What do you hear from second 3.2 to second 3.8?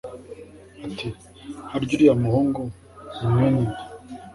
mwene nde